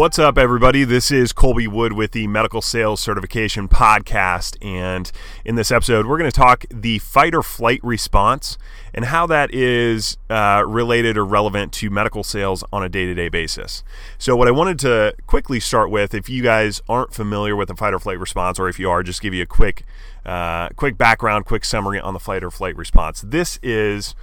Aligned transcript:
What's 0.00 0.18
up, 0.18 0.38
everybody? 0.38 0.84
This 0.84 1.10
is 1.10 1.34
Kolby 1.34 1.68
Wood 1.68 1.92
with 1.92 2.12
the 2.12 2.26
Medical 2.26 2.62
Sales 2.62 3.02
Certification 3.02 3.68
Podcast. 3.68 4.56
And 4.64 5.12
in 5.44 5.56
this 5.56 5.70
episode, 5.70 6.06
we're 6.06 6.16
going 6.16 6.30
to 6.30 6.34
talk 6.34 6.64
the 6.70 7.00
fight 7.00 7.34
or 7.34 7.42
flight 7.42 7.80
response 7.82 8.56
and 8.94 9.04
how 9.04 9.26
that 9.26 9.52
is 9.52 10.16
uh, 10.30 10.64
related 10.66 11.18
or 11.18 11.26
relevant 11.26 11.74
to 11.74 11.90
medical 11.90 12.24
sales 12.24 12.64
on 12.72 12.82
a 12.82 12.88
day 12.88 13.04
to 13.04 13.12
day 13.12 13.28
basis. 13.28 13.84
So, 14.16 14.34
what 14.36 14.48
I 14.48 14.52
wanted 14.52 14.78
to 14.78 15.14
quickly 15.26 15.60
start 15.60 15.90
with, 15.90 16.14
if 16.14 16.30
you 16.30 16.42
guys 16.42 16.80
aren't 16.88 17.12
familiar 17.12 17.54
with 17.54 17.68
the 17.68 17.76
fight 17.76 17.92
or 17.92 17.98
flight 17.98 18.18
response, 18.18 18.58
or 18.58 18.70
if 18.70 18.78
you 18.78 18.88
are, 18.88 19.02
just 19.02 19.20
give 19.20 19.34
you 19.34 19.42
a 19.42 19.46
quick, 19.46 19.84
uh, 20.24 20.70
quick 20.76 20.96
background, 20.96 21.44
quick 21.44 21.62
summary 21.62 22.00
on 22.00 22.14
the 22.14 22.20
fight 22.20 22.42
or 22.42 22.50
flight 22.50 22.74
response. 22.74 23.20
This 23.20 23.58
is, 23.62 24.14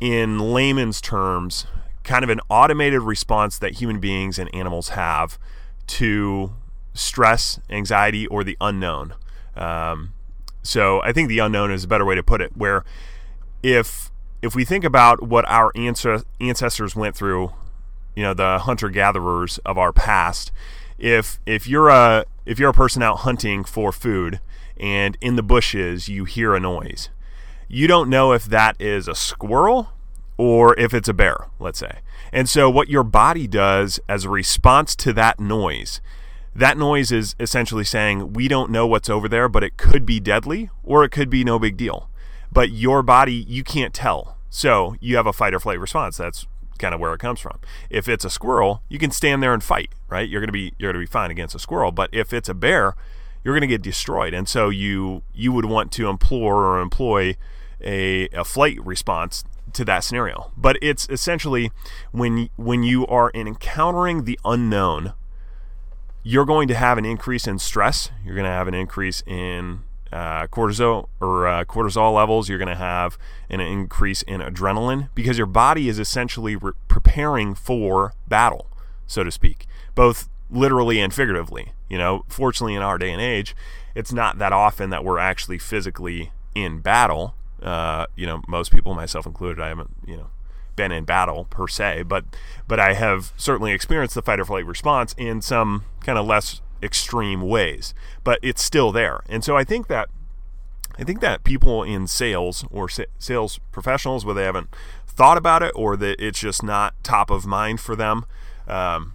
in 0.00 0.40
layman's 0.40 1.00
terms, 1.00 1.68
kind 2.04 2.24
of 2.24 2.30
an 2.30 2.40
automated 2.48 3.02
response 3.02 3.58
that 3.58 3.74
human 3.74 4.00
beings 4.00 4.38
and 4.38 4.52
animals 4.54 4.90
have 4.90 5.38
to 5.86 6.52
stress, 6.94 7.60
anxiety, 7.70 8.26
or 8.26 8.44
the 8.44 8.56
unknown. 8.60 9.14
Um, 9.56 10.12
so 10.62 11.02
I 11.02 11.12
think 11.12 11.28
the 11.28 11.38
unknown 11.38 11.70
is 11.70 11.84
a 11.84 11.88
better 11.88 12.04
way 12.04 12.14
to 12.14 12.22
put 12.22 12.40
it. 12.40 12.56
Where 12.56 12.84
if 13.62 14.10
if 14.40 14.54
we 14.54 14.64
think 14.64 14.84
about 14.84 15.22
what 15.22 15.44
our 15.48 15.72
ancestors 15.76 16.96
went 16.96 17.16
through, 17.16 17.52
you 18.16 18.22
know, 18.22 18.34
the 18.34 18.58
hunter 18.60 18.88
gatherers 18.88 19.58
of 19.58 19.78
our 19.78 19.92
past, 19.92 20.50
if 20.98 21.38
if 21.46 21.66
you're 21.66 21.88
a 21.88 22.24
if 22.46 22.58
you're 22.58 22.70
a 22.70 22.74
person 22.74 23.02
out 23.02 23.18
hunting 23.18 23.64
for 23.64 23.92
food 23.92 24.40
and 24.76 25.16
in 25.20 25.36
the 25.36 25.42
bushes 25.42 26.08
you 26.08 26.24
hear 26.24 26.54
a 26.54 26.60
noise, 26.60 27.10
you 27.68 27.86
don't 27.86 28.10
know 28.10 28.32
if 28.32 28.44
that 28.46 28.76
is 28.80 29.08
a 29.08 29.14
squirrel 29.14 29.90
or 30.36 30.78
if 30.78 30.94
it's 30.94 31.08
a 31.08 31.14
bear, 31.14 31.48
let's 31.58 31.78
say. 31.78 31.98
And 32.32 32.48
so, 32.48 32.70
what 32.70 32.88
your 32.88 33.04
body 33.04 33.46
does 33.46 34.00
as 34.08 34.24
a 34.24 34.30
response 34.30 34.96
to 34.96 35.12
that 35.12 35.38
noise, 35.38 36.00
that 36.54 36.78
noise 36.78 37.12
is 37.12 37.34
essentially 37.38 37.84
saying, 37.84 38.32
We 38.32 38.48
don't 38.48 38.70
know 38.70 38.86
what's 38.86 39.10
over 39.10 39.28
there, 39.28 39.48
but 39.48 39.62
it 39.62 39.76
could 39.76 40.06
be 40.06 40.20
deadly 40.20 40.70
or 40.82 41.04
it 41.04 41.10
could 41.10 41.30
be 41.30 41.44
no 41.44 41.58
big 41.58 41.76
deal. 41.76 42.08
But 42.50 42.70
your 42.70 43.02
body, 43.02 43.34
you 43.34 43.64
can't 43.64 43.94
tell. 43.94 44.36
So, 44.48 44.96
you 45.00 45.16
have 45.16 45.26
a 45.26 45.32
fight 45.32 45.54
or 45.54 45.60
flight 45.60 45.80
response. 45.80 46.16
That's 46.16 46.46
kind 46.78 46.94
of 46.94 47.00
where 47.00 47.14
it 47.14 47.18
comes 47.18 47.40
from. 47.40 47.58
If 47.88 48.08
it's 48.08 48.24
a 48.24 48.30
squirrel, 48.30 48.82
you 48.88 48.98
can 48.98 49.10
stand 49.10 49.42
there 49.42 49.54
and 49.54 49.62
fight, 49.62 49.90
right? 50.08 50.28
You're 50.28 50.40
going 50.40 50.48
to 50.48 50.52
be 50.52 50.74
you're 50.78 50.92
going 50.92 51.02
to 51.02 51.08
be 51.08 51.10
fine 51.10 51.30
against 51.30 51.54
a 51.54 51.58
squirrel, 51.58 51.92
but 51.92 52.10
if 52.12 52.32
it's 52.32 52.48
a 52.48 52.54
bear, 52.54 52.94
you're 53.44 53.54
going 53.54 53.62
to 53.62 53.66
get 53.66 53.82
destroyed. 53.82 54.34
And 54.34 54.48
so 54.48 54.68
you 54.68 55.22
you 55.32 55.52
would 55.52 55.64
want 55.64 55.92
to 55.92 56.08
implore 56.08 56.64
or 56.64 56.80
employ 56.80 57.36
a, 57.80 58.28
a 58.28 58.44
flight 58.44 58.84
response 58.84 59.44
to 59.74 59.84
that 59.84 60.00
scenario. 60.00 60.52
But 60.56 60.78
it's 60.82 61.08
essentially 61.08 61.70
when 62.10 62.48
when 62.56 62.82
you 62.82 63.06
are 63.06 63.30
encountering 63.34 64.24
the 64.24 64.38
unknown, 64.44 65.12
you're 66.22 66.44
going 66.44 66.68
to 66.68 66.74
have 66.74 66.98
an 66.98 67.04
increase 67.04 67.46
in 67.46 67.58
stress. 67.58 68.10
You're 68.24 68.34
going 68.34 68.44
to 68.44 68.50
have 68.50 68.68
an 68.68 68.74
increase 68.74 69.22
in 69.26 69.80
uh, 70.12 70.46
cortisol 70.48 71.08
or 71.20 71.46
uh, 71.46 71.64
cortisol 71.64 72.14
levels. 72.14 72.48
You're 72.48 72.58
going 72.58 72.68
to 72.68 72.74
have 72.74 73.18
an 73.48 73.60
increase 73.60 74.22
in 74.22 74.40
adrenaline 74.40 75.08
because 75.14 75.38
your 75.38 75.46
body 75.46 75.88
is 75.88 75.98
essentially 75.98 76.56
re- 76.56 76.72
preparing 76.88 77.54
for 77.54 78.12
battle, 78.28 78.68
so 79.06 79.24
to 79.24 79.30
speak, 79.30 79.66
both 79.94 80.28
literally 80.50 81.00
and 81.00 81.12
figuratively. 81.12 81.72
You 81.88 81.98
know, 81.98 82.24
fortunately, 82.28 82.74
in 82.74 82.82
our 82.82 82.98
day 82.98 83.10
and 83.10 83.20
age, 83.20 83.56
it's 83.94 84.12
not 84.12 84.38
that 84.38 84.52
often 84.52 84.90
that 84.90 85.04
we're 85.04 85.18
actually 85.18 85.58
physically 85.58 86.32
in 86.54 86.80
battle 86.80 87.34
uh, 87.62 88.06
you 88.16 88.26
know, 88.26 88.42
most 88.48 88.72
people, 88.72 88.94
myself 88.94 89.26
included, 89.26 89.62
I 89.62 89.68
haven't, 89.68 89.90
you 90.06 90.16
know, 90.16 90.30
been 90.76 90.92
in 90.92 91.04
battle 91.04 91.44
per 91.44 91.68
se, 91.68 92.04
but 92.04 92.24
but 92.66 92.80
I 92.80 92.94
have 92.94 93.32
certainly 93.36 93.72
experienced 93.72 94.14
the 94.14 94.22
fight 94.22 94.40
or 94.40 94.44
flight 94.44 94.66
response 94.66 95.14
in 95.18 95.42
some 95.42 95.84
kind 96.00 96.18
of 96.18 96.26
less 96.26 96.60
extreme 96.82 97.42
ways. 97.42 97.94
But 98.24 98.38
it's 98.42 98.62
still 98.62 98.92
there, 98.92 99.20
and 99.28 99.44
so 99.44 99.56
I 99.56 99.64
think 99.64 99.88
that 99.88 100.08
I 100.98 101.04
think 101.04 101.20
that 101.20 101.44
people 101.44 101.82
in 101.82 102.06
sales 102.06 102.64
or 102.70 102.88
sa- 102.88 103.04
sales 103.18 103.60
professionals, 103.70 104.24
where 104.24 104.34
they 104.34 104.44
haven't 104.44 104.74
thought 105.06 105.38
about 105.38 105.62
it 105.62 105.72
or 105.74 105.96
that 105.96 106.24
it's 106.24 106.40
just 106.40 106.62
not 106.62 106.94
top 107.02 107.30
of 107.30 107.46
mind 107.46 107.80
for 107.80 107.94
them, 107.94 108.24
um, 108.66 109.14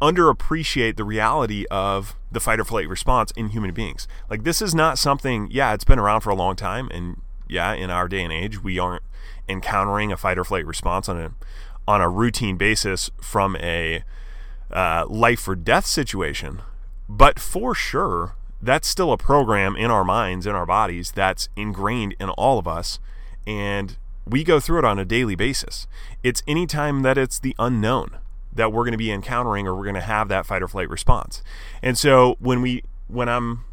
underappreciate 0.00 0.96
the 0.96 1.04
reality 1.04 1.64
of 1.70 2.16
the 2.30 2.40
fight 2.40 2.60
or 2.60 2.64
flight 2.64 2.88
response 2.88 3.32
in 3.32 3.50
human 3.50 3.72
beings. 3.72 4.06
Like 4.28 4.44
this 4.44 4.60
is 4.60 4.74
not 4.74 4.98
something. 4.98 5.48
Yeah, 5.50 5.74
it's 5.74 5.84
been 5.84 5.98
around 5.98 6.22
for 6.22 6.30
a 6.30 6.34
long 6.34 6.56
time, 6.56 6.88
and 6.92 7.20
yeah, 7.48 7.72
in 7.72 7.90
our 7.90 8.08
day 8.08 8.22
and 8.22 8.32
age, 8.32 8.62
we 8.62 8.78
aren't 8.78 9.02
encountering 9.48 10.12
a 10.12 10.16
fight 10.16 10.38
or 10.38 10.44
flight 10.44 10.66
response 10.66 11.08
on 11.08 11.20
a 11.20 11.32
on 11.86 12.00
a 12.00 12.08
routine 12.08 12.56
basis 12.56 13.10
from 13.20 13.56
a 13.56 14.02
uh, 14.70 15.04
life 15.08 15.46
or 15.46 15.54
death 15.54 15.86
situation. 15.86 16.62
But 17.08 17.38
for 17.38 17.74
sure, 17.74 18.36
that's 18.62 18.88
still 18.88 19.12
a 19.12 19.18
program 19.18 19.76
in 19.76 19.90
our 19.90 20.04
minds, 20.04 20.46
in 20.46 20.54
our 20.54 20.64
bodies, 20.64 21.12
that's 21.12 21.48
ingrained 21.56 22.16
in 22.18 22.30
all 22.30 22.58
of 22.58 22.66
us, 22.66 22.98
and 23.46 23.98
we 24.26 24.42
go 24.42 24.58
through 24.58 24.78
it 24.78 24.84
on 24.84 24.98
a 24.98 25.04
daily 25.04 25.34
basis. 25.34 25.86
It's 26.22 26.42
anytime 26.48 27.02
that 27.02 27.18
it's 27.18 27.38
the 27.38 27.54
unknown 27.58 28.18
that 28.54 28.72
we're 28.72 28.84
going 28.84 28.92
to 28.92 28.98
be 28.98 29.10
encountering 29.10 29.66
or 29.66 29.74
we're 29.74 29.84
going 29.84 29.94
to 29.94 30.00
have 30.00 30.28
that 30.28 30.46
fight 30.46 30.62
or 30.62 30.68
flight 30.68 30.88
response. 30.88 31.42
And 31.82 31.98
so 31.98 32.36
when 32.38 32.62
we 32.62 32.84
when 33.08 33.28
I'm 33.28 33.64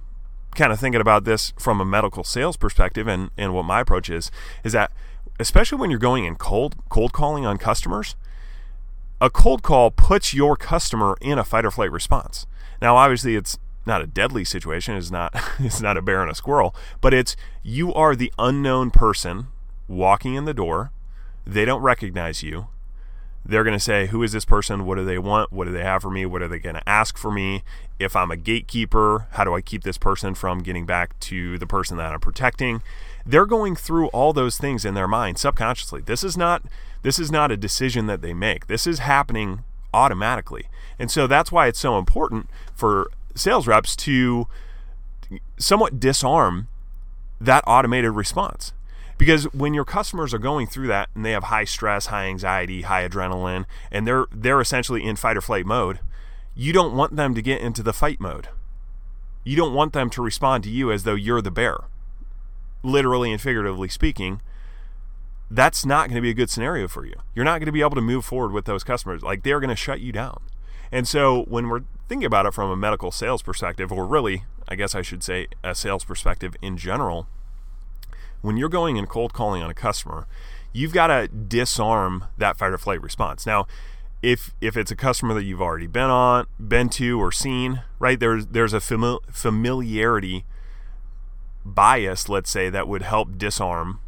kind 0.55 0.71
of 0.71 0.79
thinking 0.79 1.01
about 1.01 1.23
this 1.23 1.53
from 1.57 1.79
a 1.79 1.85
medical 1.85 2.23
sales 2.23 2.57
perspective 2.57 3.07
and, 3.07 3.31
and 3.37 3.53
what 3.53 3.63
my 3.63 3.81
approach 3.81 4.09
is, 4.09 4.31
is 4.63 4.73
that 4.73 4.91
especially 5.39 5.77
when 5.77 5.89
you're 5.89 5.99
going 5.99 6.25
in 6.25 6.35
cold 6.35 6.75
cold 6.89 7.13
calling 7.13 7.45
on 7.45 7.57
customers, 7.57 8.15
a 9.19 9.29
cold 9.29 9.63
call 9.63 9.91
puts 9.91 10.33
your 10.33 10.55
customer 10.55 11.15
in 11.21 11.39
a 11.39 11.43
fight 11.43 11.65
or 11.65 11.71
flight 11.71 11.91
response. 11.91 12.45
Now 12.81 12.95
obviously 12.97 13.35
it's 13.35 13.57
not 13.85 14.01
a 14.01 14.07
deadly 14.07 14.43
situation, 14.43 14.95
it's 14.95 15.11
not 15.11 15.33
it's 15.59 15.81
not 15.81 15.97
a 15.97 16.01
bear 16.01 16.21
and 16.21 16.31
a 16.31 16.35
squirrel, 16.35 16.75
but 16.99 17.13
it's 17.13 17.35
you 17.63 17.93
are 17.93 18.15
the 18.15 18.33
unknown 18.37 18.91
person 18.91 19.47
walking 19.87 20.35
in 20.35 20.45
the 20.45 20.53
door. 20.53 20.91
They 21.45 21.65
don't 21.65 21.81
recognize 21.81 22.43
you 22.43 22.67
they're 23.45 23.63
going 23.63 23.75
to 23.75 23.83
say, 23.83 24.07
Who 24.07 24.23
is 24.23 24.31
this 24.31 24.45
person? 24.45 24.85
What 24.85 24.95
do 24.95 25.05
they 25.05 25.17
want? 25.17 25.51
What 25.51 25.65
do 25.65 25.71
they 25.71 25.83
have 25.83 26.01
for 26.01 26.11
me? 26.11 26.25
What 26.25 26.41
are 26.41 26.47
they 26.47 26.59
going 26.59 26.75
to 26.75 26.89
ask 26.89 27.17
for 27.17 27.31
me? 27.31 27.63
If 27.99 28.15
I'm 28.15 28.31
a 28.31 28.37
gatekeeper, 28.37 29.27
how 29.31 29.43
do 29.43 29.53
I 29.53 29.61
keep 29.61 29.83
this 29.83 29.97
person 29.97 30.33
from 30.35 30.59
getting 30.59 30.85
back 30.85 31.19
to 31.21 31.57
the 31.57 31.67
person 31.67 31.97
that 31.97 32.13
I'm 32.13 32.19
protecting? 32.19 32.81
They're 33.25 33.45
going 33.45 33.75
through 33.75 34.07
all 34.07 34.33
those 34.33 34.57
things 34.57 34.85
in 34.85 34.93
their 34.93 35.07
mind 35.07 35.37
subconsciously. 35.37 36.01
This 36.01 36.23
is 36.23 36.37
not 36.37 36.63
this 37.03 37.19
is 37.19 37.31
not 37.31 37.51
a 37.51 37.57
decision 37.57 38.05
that 38.07 38.21
they 38.21 38.33
make. 38.33 38.67
This 38.67 38.85
is 38.85 38.99
happening 38.99 39.63
automatically. 39.93 40.65
And 40.99 41.09
so 41.09 41.27
that's 41.27 41.51
why 41.51 41.67
it's 41.67 41.79
so 41.79 41.97
important 41.97 42.49
for 42.75 43.09
sales 43.35 43.67
reps 43.67 43.95
to 43.95 44.47
somewhat 45.57 45.99
disarm 45.99 46.67
that 47.39 47.63
automated 47.65 48.11
response 48.11 48.73
because 49.21 49.43
when 49.53 49.75
your 49.75 49.85
customers 49.85 50.33
are 50.33 50.39
going 50.39 50.65
through 50.65 50.87
that 50.87 51.07
and 51.13 51.23
they 51.23 51.29
have 51.29 51.43
high 51.43 51.63
stress, 51.63 52.07
high 52.07 52.25
anxiety, 52.25 52.81
high 52.81 53.07
adrenaline, 53.07 53.65
and 53.91 54.07
they're 54.07 54.25
they're 54.31 54.59
essentially 54.59 55.03
in 55.03 55.15
fight 55.15 55.37
or 55.37 55.41
flight 55.41 55.63
mode, 55.63 55.99
you 56.55 56.73
don't 56.73 56.95
want 56.95 57.15
them 57.15 57.35
to 57.35 57.41
get 57.43 57.61
into 57.61 57.83
the 57.83 57.93
fight 57.93 58.19
mode. 58.19 58.49
You 59.43 59.55
don't 59.55 59.75
want 59.75 59.93
them 59.93 60.09
to 60.09 60.23
respond 60.23 60.63
to 60.63 60.71
you 60.71 60.91
as 60.91 61.03
though 61.03 61.13
you're 61.13 61.39
the 61.39 61.51
bear. 61.51 61.81
Literally 62.81 63.31
and 63.31 63.39
figuratively 63.39 63.89
speaking, 63.89 64.41
that's 65.51 65.85
not 65.85 66.07
going 66.07 66.15
to 66.15 66.21
be 66.21 66.31
a 66.31 66.33
good 66.33 66.49
scenario 66.49 66.87
for 66.87 67.05
you. 67.05 67.13
You're 67.35 67.45
not 67.45 67.59
going 67.59 67.67
to 67.67 67.71
be 67.71 67.81
able 67.81 67.91
to 67.91 68.01
move 68.01 68.25
forward 68.25 68.51
with 68.51 68.65
those 68.65 68.83
customers. 68.83 69.21
Like 69.21 69.43
they're 69.43 69.59
going 69.59 69.69
to 69.69 69.75
shut 69.75 70.01
you 70.01 70.11
down. 70.11 70.41
And 70.91 71.07
so 71.07 71.43
when 71.43 71.69
we're 71.69 71.83
thinking 72.09 72.25
about 72.25 72.47
it 72.47 72.55
from 72.55 72.71
a 72.71 72.75
medical 72.75 73.11
sales 73.11 73.43
perspective, 73.43 73.91
or 73.91 74.07
really, 74.07 74.45
I 74.67 74.73
guess 74.73 74.95
I 74.95 75.03
should 75.03 75.21
say 75.21 75.47
a 75.63 75.75
sales 75.75 76.05
perspective 76.05 76.55
in 76.59 76.75
general, 76.75 77.27
when 78.41 78.57
you're 78.57 78.69
going 78.69 78.97
and 78.97 79.07
cold 79.07 79.33
calling 79.33 79.63
on 79.63 79.69
a 79.69 79.73
customer, 79.73 80.27
you've 80.73 80.93
got 80.93 81.07
to 81.07 81.27
disarm 81.27 82.25
that 82.37 82.57
fight 82.57 82.71
or 82.71 82.77
flight 82.77 83.01
response. 83.01 83.45
Now, 83.45 83.67
if 84.21 84.53
if 84.61 84.77
it's 84.77 84.91
a 84.91 84.95
customer 84.95 85.33
that 85.33 85.43
you've 85.43 85.61
already 85.61 85.87
been 85.87 86.09
on, 86.09 86.45
been 86.59 86.89
to, 86.89 87.19
or 87.19 87.31
seen, 87.31 87.81
right? 87.99 88.19
There's 88.19 88.47
there's 88.47 88.73
a 88.73 88.79
famil- 88.79 89.21
familiarity 89.31 90.45
bias, 91.65 92.29
let's 92.29 92.49
say, 92.49 92.69
that 92.69 92.87
would 92.87 93.01
help 93.01 93.37
disarm 93.37 93.99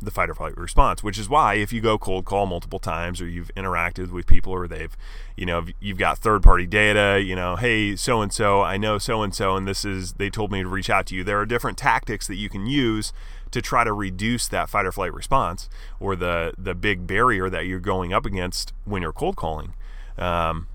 the 0.00 0.10
fight 0.10 0.30
or 0.30 0.34
flight 0.34 0.56
response, 0.56 1.02
which 1.02 1.18
is 1.18 1.28
why 1.28 1.54
if 1.54 1.72
you 1.72 1.80
go 1.80 1.98
cold 1.98 2.24
call 2.24 2.46
multiple 2.46 2.78
times 2.78 3.20
or 3.20 3.28
you've 3.28 3.50
interacted 3.54 4.10
with 4.10 4.26
people 4.26 4.52
or 4.52 4.66
they've, 4.66 4.96
you 5.36 5.46
know, 5.46 5.66
you've 5.78 5.98
got 5.98 6.18
third 6.18 6.42
party 6.42 6.66
data, 6.66 7.22
you 7.22 7.36
know, 7.36 7.56
hey, 7.56 7.96
so 7.96 8.22
and 8.22 8.32
so, 8.32 8.62
I 8.62 8.76
know 8.76 8.98
so 8.98 9.22
and 9.22 9.34
so, 9.34 9.56
and 9.56 9.68
this 9.68 9.84
is, 9.84 10.14
they 10.14 10.30
told 10.30 10.50
me 10.50 10.62
to 10.62 10.68
reach 10.68 10.90
out 10.90 11.06
to 11.06 11.14
you. 11.14 11.22
There 11.22 11.38
are 11.38 11.46
different 11.46 11.78
tactics 11.78 12.26
that 12.26 12.36
you 12.36 12.48
can 12.48 12.66
use 12.66 13.12
to 13.50 13.60
try 13.60 13.84
to 13.84 13.92
reduce 13.92 14.48
that 14.48 14.68
fight 14.68 14.86
or 14.86 14.92
flight 14.92 15.12
response 15.12 15.68
or 15.98 16.16
the, 16.16 16.54
the 16.56 16.74
big 16.74 17.06
barrier 17.06 17.50
that 17.50 17.66
you're 17.66 17.80
going 17.80 18.12
up 18.12 18.24
against 18.24 18.72
when 18.84 19.02
you're 19.02 19.12
cold 19.12 19.36
calling. 19.36 19.74
Um, 20.16 20.68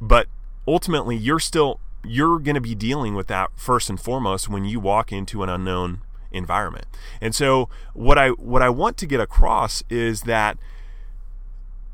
but 0.00 0.28
ultimately, 0.66 1.16
you're 1.16 1.40
still, 1.40 1.80
you're 2.04 2.38
going 2.38 2.54
to 2.54 2.60
be 2.60 2.74
dealing 2.74 3.14
with 3.14 3.26
that 3.26 3.50
first 3.56 3.90
and 3.90 4.00
foremost 4.00 4.48
when 4.48 4.64
you 4.64 4.80
walk 4.80 5.12
into 5.12 5.42
an 5.42 5.48
unknown 5.48 6.02
environment. 6.32 6.86
And 7.20 7.34
so 7.34 7.68
what 7.94 8.18
I 8.18 8.30
what 8.30 8.62
I 8.62 8.68
want 8.68 8.96
to 8.98 9.06
get 9.06 9.20
across 9.20 9.82
is 9.88 10.22
that 10.22 10.58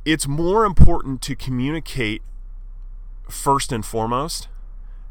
it's 0.05 0.29
more 0.29 0.65
important 0.65 1.23
to 1.23 1.35
communicate 1.35 2.23
first 3.29 3.73
and 3.73 3.85
foremost 3.85 4.49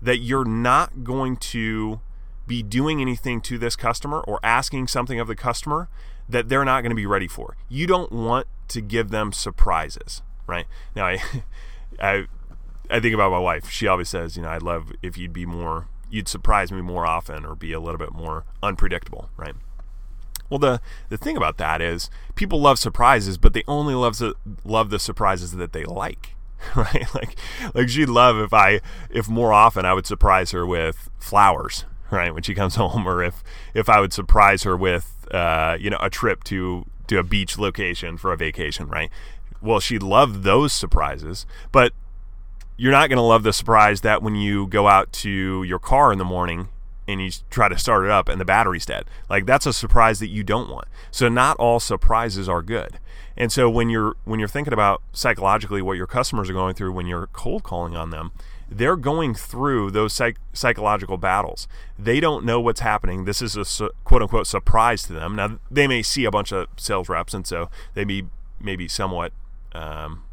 that 0.01 0.19
you're 0.19 0.45
not 0.45 1.03
going 1.03 1.35
to 1.35 1.99
be 2.47 2.61
doing 2.61 3.01
anything 3.01 3.41
to 3.41 3.57
this 3.57 3.75
customer 3.75 4.21
or 4.21 4.39
asking 4.43 4.87
something 4.87 5.19
of 5.19 5.27
the 5.27 5.35
customer 5.35 5.89
that 6.29 6.47
they're 6.47 6.65
not 6.65 6.81
going 6.81 6.91
to 6.91 6.95
be 6.95 7.05
ready 7.05 7.27
for. 7.27 7.57
You 7.69 7.87
don't 7.87 8.11
want 8.11 8.47
to 8.69 8.81
give 8.81 9.09
them 9.09 9.31
surprises, 9.31 10.21
right? 10.47 10.65
Now 10.95 11.05
I 11.07 11.19
I 11.99 12.25
I 12.89 12.99
think 12.99 13.13
about 13.13 13.31
my 13.31 13.39
wife. 13.39 13.69
She 13.69 13.87
always 13.87 14.09
says, 14.09 14.37
you 14.37 14.43
know, 14.43 14.49
I'd 14.49 14.61
love 14.61 14.91
if 15.01 15.17
you'd 15.17 15.33
be 15.33 15.45
more 15.45 15.87
you'd 16.09 16.27
surprise 16.27 16.71
me 16.71 16.81
more 16.81 17.05
often 17.05 17.45
or 17.45 17.55
be 17.55 17.73
a 17.73 17.79
little 17.79 17.97
bit 17.97 18.13
more 18.13 18.45
unpredictable, 18.61 19.29
right? 19.37 19.55
Well, 20.49 20.59
the 20.59 20.81
the 21.09 21.17
thing 21.17 21.37
about 21.37 21.57
that 21.57 21.81
is 21.81 22.09
people 22.35 22.61
love 22.61 22.77
surprises, 22.77 23.37
but 23.37 23.53
they 23.53 23.63
only 23.67 23.95
love 23.95 24.17
the 24.17 24.35
love 24.63 24.89
the 24.89 24.99
surprises 24.99 25.53
that 25.53 25.73
they 25.73 25.83
like, 25.83 26.35
right? 26.75 27.07
Like 27.13 27.35
like 27.73 27.89
she'd 27.89 28.09
love 28.09 28.37
if 28.37 28.53
I 28.53 28.81
if 29.09 29.27
more 29.27 29.51
often 29.51 29.85
I 29.85 29.93
would 29.93 30.05
surprise 30.05 30.51
her 30.51 30.65
with 30.65 31.09
flowers, 31.19 31.85
right, 32.11 32.33
when 32.33 32.43
she 32.43 32.53
comes 32.53 32.75
home, 32.75 33.07
or 33.07 33.23
if 33.23 33.43
if 33.73 33.89
I 33.89 33.99
would 33.99 34.13
surprise 34.13 34.63
her 34.63 34.77
with 34.77 35.27
uh, 35.31 35.77
you 35.79 35.89
know 35.89 35.99
a 35.99 36.09
trip 36.09 36.43
to 36.45 36.85
to 37.07 37.19
a 37.19 37.23
beach 37.23 37.57
location 37.57 38.17
for 38.17 38.31
a 38.31 38.37
vacation, 38.37 38.87
right? 38.87 39.09
Well, 39.61 39.79
she'd 39.79 40.03
love 40.03 40.43
those 40.43 40.73
surprises, 40.73 41.45
but 41.71 41.93
you're 42.77 42.91
not 42.91 43.09
going 43.09 43.17
to 43.17 43.23
love 43.23 43.43
the 43.43 43.53
surprise 43.53 44.01
that 44.01 44.21
when 44.21 44.35
you 44.35 44.67
go 44.67 44.87
out 44.87 45.11
to 45.11 45.63
your 45.63 45.79
car 45.79 46.11
in 46.11 46.17
the 46.17 46.25
morning 46.25 46.69
and 47.07 47.21
you 47.21 47.31
try 47.49 47.69
to 47.69 47.77
start 47.77 48.03
it 48.03 48.11
up 48.11 48.27
and 48.27 48.41
the 48.41 48.45
battery's 48.45 48.85
dead. 48.85 49.05
Like 49.29 49.45
that's 49.45 49.65
a 49.65 49.73
surprise 49.73 50.19
that 50.19 50.27
you 50.27 50.43
don't 50.43 50.69
want. 50.69 50.87
So 51.11 51.29
not 51.29 51.57
all 51.57 51.79
surprises 51.79 52.49
are 52.49 52.61
good. 52.61 52.99
And 53.37 53.51
so 53.51 53.69
when 53.69 53.89
you're 53.89 54.15
when 54.23 54.39
you're 54.39 54.49
thinking 54.49 54.73
about 54.73 55.01
psychologically 55.13 55.81
what 55.81 55.97
your 55.97 56.07
customers 56.07 56.49
are 56.49 56.53
going 56.53 56.73
through 56.73 56.93
when 56.93 57.05
you're 57.05 57.27
cold 57.27 57.63
calling 57.63 57.95
on 57.95 58.09
them, 58.09 58.31
they're 58.69 58.95
going 58.95 59.35
through 59.35 59.91
those 59.91 60.13
psych- 60.13 60.39
psychological 60.53 61.17
battles. 61.17 61.67
They 61.99 62.19
don't 62.19 62.45
know 62.45 62.59
what's 62.59 62.79
happening. 62.79 63.25
This 63.25 63.41
is 63.41 63.55
a 63.55 63.65
su- 63.65 63.91
quote 64.03 64.21
unquote 64.21 64.47
surprise 64.47 65.03
to 65.03 65.13
them. 65.13 65.35
Now 65.35 65.59
they 65.69 65.87
may 65.87 66.01
see 66.01 66.25
a 66.25 66.31
bunch 66.31 66.51
of 66.51 66.67
sales 66.77 67.09
reps, 67.09 67.33
and 67.33 67.45
so 67.45 67.69
they 67.93 68.05
may 68.05 68.23
maybe 68.59 68.87
somewhat 68.87 69.33
um, 69.73 70.23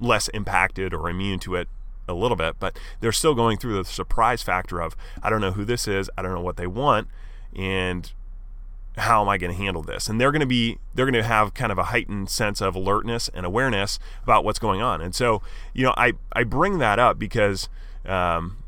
less 0.00 0.28
impacted 0.28 0.92
or 0.92 1.08
immune 1.08 1.38
to 1.40 1.54
it 1.54 1.68
a 2.08 2.14
little 2.14 2.36
bit, 2.36 2.56
but 2.58 2.78
they're 3.00 3.12
still 3.12 3.34
going 3.34 3.58
through 3.58 3.76
the 3.76 3.84
surprise 3.84 4.42
factor 4.42 4.80
of 4.80 4.96
I 5.22 5.30
don't 5.30 5.40
know 5.40 5.52
who 5.52 5.64
this 5.64 5.88
is, 5.88 6.10
I 6.16 6.22
don't 6.22 6.34
know 6.34 6.40
what 6.40 6.56
they 6.56 6.66
want, 6.66 7.08
and 7.54 8.10
how 8.96 9.22
am 9.22 9.28
I 9.28 9.36
going 9.36 9.52
to 9.52 9.58
handle 9.58 9.82
this? 9.82 10.08
And 10.08 10.20
they're 10.20 10.32
going 10.32 10.40
to 10.40 10.46
be 10.46 10.78
they're 10.94 11.06
going 11.06 11.14
to 11.14 11.22
have 11.22 11.54
kind 11.54 11.70
of 11.70 11.78
a 11.78 11.84
heightened 11.84 12.30
sense 12.30 12.60
of 12.60 12.74
alertness 12.74 13.28
and 13.34 13.44
awareness 13.44 13.98
about 14.22 14.44
what's 14.44 14.58
going 14.58 14.80
on. 14.80 15.00
And 15.00 15.14
so, 15.14 15.42
you 15.74 15.84
know, 15.84 15.94
I 15.96 16.14
I 16.32 16.44
bring 16.44 16.78
that 16.78 16.98
up 16.98 17.18
because 17.18 17.68
um, 18.06 18.58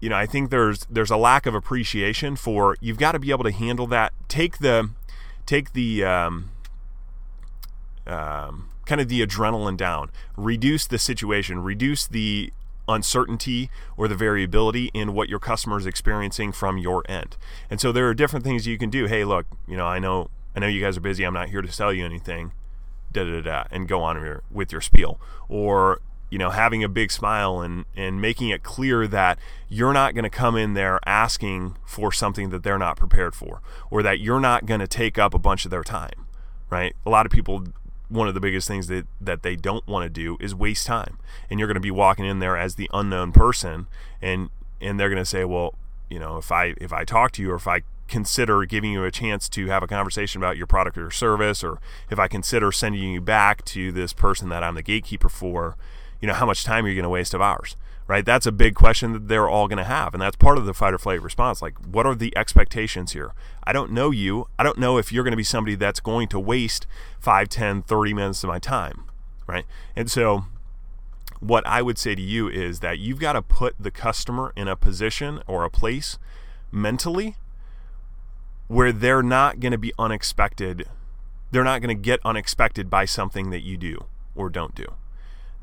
you 0.00 0.08
know, 0.08 0.16
I 0.16 0.26
think 0.26 0.50
there's 0.50 0.86
there's 0.90 1.10
a 1.10 1.16
lack 1.16 1.46
of 1.46 1.54
appreciation 1.54 2.36
for 2.36 2.76
you've 2.80 2.98
got 2.98 3.12
to 3.12 3.18
be 3.18 3.30
able 3.30 3.44
to 3.44 3.52
handle 3.52 3.86
that. 3.88 4.12
Take 4.28 4.58
the 4.58 4.90
take 5.46 5.72
the 5.72 6.04
um, 6.04 6.50
um, 8.06 8.68
kind 8.84 9.00
of 9.00 9.08
the 9.08 9.24
adrenaline 9.24 9.76
down, 9.76 10.10
reduce 10.36 10.86
the 10.86 10.98
situation, 10.98 11.62
reduce 11.62 12.06
the 12.06 12.52
uncertainty 12.88 13.70
or 13.96 14.08
the 14.08 14.14
variability 14.14 14.90
in 14.94 15.14
what 15.14 15.28
your 15.28 15.38
customer 15.38 15.78
is 15.78 15.86
experiencing 15.86 16.52
from 16.52 16.78
your 16.78 17.02
end. 17.08 17.36
And 17.70 17.80
so 17.80 17.92
there 17.92 18.08
are 18.08 18.14
different 18.14 18.44
things 18.44 18.66
you 18.66 18.78
can 18.78 18.90
do. 18.90 19.06
Hey, 19.06 19.24
look, 19.24 19.46
you 19.66 19.76
know, 19.76 19.86
I 19.86 19.98
know 19.98 20.30
I 20.54 20.60
know 20.60 20.66
you 20.66 20.80
guys 20.80 20.96
are 20.96 21.02
busy. 21.02 21.24
I'm 21.24 21.34
not 21.34 21.50
here 21.50 21.62
to 21.62 21.70
sell 21.70 21.92
you 21.92 22.04
anything. 22.04 22.52
Da 23.12 23.24
da 23.24 23.40
da, 23.40 23.64
and 23.70 23.86
go 23.86 24.02
on 24.02 24.16
your, 24.16 24.42
with 24.50 24.72
your 24.72 24.80
spiel. 24.80 25.20
Or 25.48 26.00
you 26.30 26.38
know, 26.38 26.50
having 26.50 26.82
a 26.82 26.88
big 26.88 27.12
smile 27.12 27.60
and 27.60 27.84
and 27.94 28.20
making 28.20 28.48
it 28.48 28.62
clear 28.62 29.06
that 29.06 29.38
you're 29.68 29.92
not 29.92 30.14
going 30.14 30.24
to 30.24 30.30
come 30.30 30.56
in 30.56 30.74
there 30.74 30.98
asking 31.06 31.76
for 31.84 32.10
something 32.10 32.50
that 32.50 32.62
they're 32.62 32.78
not 32.78 32.96
prepared 32.96 33.34
for, 33.34 33.60
or 33.90 34.02
that 34.02 34.18
you're 34.20 34.40
not 34.40 34.66
going 34.66 34.80
to 34.80 34.88
take 34.88 35.18
up 35.18 35.34
a 35.34 35.38
bunch 35.38 35.64
of 35.64 35.70
their 35.70 35.84
time. 35.84 36.26
Right? 36.68 36.96
A 37.04 37.10
lot 37.10 37.26
of 37.26 37.32
people 37.32 37.64
one 38.08 38.28
of 38.28 38.34
the 38.34 38.40
biggest 38.40 38.68
things 38.68 38.86
that 38.86 39.06
that 39.20 39.42
they 39.42 39.56
don't 39.56 39.86
want 39.86 40.04
to 40.04 40.08
do 40.08 40.36
is 40.40 40.54
waste 40.54 40.86
time. 40.86 41.18
And 41.50 41.58
you're 41.58 41.66
going 41.66 41.74
to 41.74 41.80
be 41.80 41.90
walking 41.90 42.24
in 42.24 42.38
there 42.38 42.56
as 42.56 42.76
the 42.76 42.90
unknown 42.92 43.32
person 43.32 43.86
and 44.22 44.50
and 44.80 44.98
they're 44.98 45.08
going 45.08 45.22
to 45.22 45.24
say 45.24 45.44
well 45.44 45.74
you 46.08 46.18
know 46.18 46.36
if 46.36 46.52
i 46.52 46.74
if 46.78 46.92
i 46.92 47.04
talk 47.04 47.32
to 47.32 47.42
you 47.42 47.50
or 47.50 47.56
if 47.56 47.66
i 47.66 47.82
consider 48.08 48.64
giving 48.64 48.92
you 48.92 49.04
a 49.04 49.10
chance 49.10 49.48
to 49.48 49.66
have 49.66 49.82
a 49.82 49.86
conversation 49.86 50.40
about 50.40 50.56
your 50.56 50.66
product 50.66 50.96
or 50.96 51.10
service 51.10 51.64
or 51.64 51.80
if 52.10 52.18
i 52.18 52.28
consider 52.28 52.70
sending 52.70 53.12
you 53.12 53.20
back 53.20 53.64
to 53.64 53.90
this 53.90 54.12
person 54.12 54.48
that 54.48 54.62
i'm 54.62 54.74
the 54.74 54.82
gatekeeper 54.82 55.28
for 55.28 55.76
you 56.20 56.28
know 56.28 56.34
how 56.34 56.46
much 56.46 56.64
time 56.64 56.84
are 56.84 56.88
you 56.88 56.94
going 56.94 57.02
to 57.02 57.08
waste 57.08 57.34
of 57.34 57.40
ours 57.40 57.76
right? 58.06 58.24
That's 58.24 58.46
a 58.46 58.52
big 58.52 58.74
question 58.74 59.12
that 59.12 59.28
they're 59.28 59.48
all 59.48 59.68
going 59.68 59.78
to 59.78 59.84
have. 59.84 60.14
And 60.14 60.22
that's 60.22 60.36
part 60.36 60.58
of 60.58 60.66
the 60.66 60.74
fight 60.74 60.94
or 60.94 60.98
flight 60.98 61.20
response. 61.20 61.60
Like, 61.60 61.74
what 61.78 62.06
are 62.06 62.14
the 62.14 62.36
expectations 62.36 63.12
here? 63.12 63.32
I 63.64 63.72
don't 63.72 63.90
know 63.90 64.10
you. 64.10 64.46
I 64.58 64.62
don't 64.62 64.78
know 64.78 64.96
if 64.96 65.12
you're 65.12 65.24
going 65.24 65.32
to 65.32 65.36
be 65.36 65.42
somebody 65.42 65.74
that's 65.74 66.00
going 66.00 66.28
to 66.28 66.40
waste 66.40 66.86
5, 67.20 67.48
10, 67.48 67.82
30 67.82 68.14
minutes 68.14 68.44
of 68.44 68.48
my 68.48 68.58
time, 68.58 69.04
right? 69.46 69.64
And 69.96 70.10
so, 70.10 70.44
what 71.40 71.66
I 71.66 71.82
would 71.82 71.98
say 71.98 72.14
to 72.14 72.22
you 72.22 72.48
is 72.48 72.80
that 72.80 72.98
you've 72.98 73.20
got 73.20 73.34
to 73.34 73.42
put 73.42 73.74
the 73.78 73.90
customer 73.90 74.52
in 74.56 74.68
a 74.68 74.76
position 74.76 75.42
or 75.46 75.64
a 75.64 75.70
place 75.70 76.18
mentally 76.70 77.36
where 78.68 78.92
they're 78.92 79.22
not 79.22 79.60
going 79.60 79.72
to 79.72 79.78
be 79.78 79.92
unexpected. 79.98 80.88
They're 81.50 81.64
not 81.64 81.80
going 81.82 81.96
to 81.96 82.00
get 82.00 82.20
unexpected 82.24 82.88
by 82.88 83.04
something 83.04 83.50
that 83.50 83.62
you 83.62 83.76
do 83.76 84.06
or 84.34 84.48
don't 84.48 84.74
do. 84.74 84.86